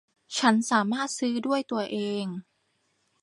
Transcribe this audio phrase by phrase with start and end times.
[0.37, 2.25] ฉันสามารถซื้อด้วยตัวเอง